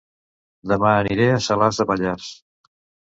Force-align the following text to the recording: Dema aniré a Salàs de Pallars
Dema 0.71 0.93
aniré 1.01 1.27
a 1.33 1.37
Salàs 1.49 1.81
de 1.83 1.87
Pallars 1.93 2.31